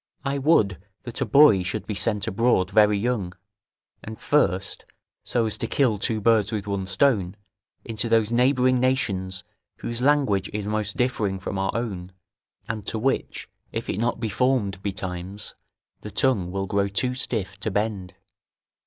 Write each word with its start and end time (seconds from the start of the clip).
I 0.25 0.39
would 0.39 0.81
that 1.03 1.21
a 1.21 1.27
boy 1.27 1.61
should 1.61 1.85
be 1.85 1.93
sent 1.93 2.25
abroad 2.25 2.71
very 2.71 2.97
young, 2.97 3.33
and 4.03 4.19
first, 4.19 4.83
so 5.23 5.45
as 5.45 5.59
to 5.59 5.67
kill 5.67 5.99
two 5.99 6.19
birds 6.19 6.51
with 6.51 6.65
one 6.65 6.87
stone, 6.87 7.35
into 7.85 8.09
those 8.09 8.31
neighbouring 8.31 8.79
nations 8.79 9.43
whose 9.75 10.01
language 10.01 10.49
is 10.53 10.65
most 10.65 10.97
differing 10.97 11.37
from 11.39 11.59
our 11.59 11.69
own, 11.75 12.13
and 12.67 12.87
to 12.87 12.97
which, 12.97 13.47
if 13.71 13.89
it 13.89 13.97
be 13.97 13.97
not 13.99 14.31
formed 14.31 14.81
betimes, 14.81 15.53
the 15.99 16.09
tongue 16.09 16.49
will 16.49 16.65
grow 16.65 16.87
too 16.87 17.13
stiff 17.13 17.59
to 17.59 17.69
bend. 17.69 18.15